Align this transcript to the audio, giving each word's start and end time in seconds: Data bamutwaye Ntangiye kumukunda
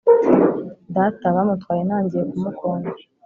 Data 0.95 1.25
bamutwaye 1.35 1.81
Ntangiye 1.87 2.23
kumukunda 2.31 2.89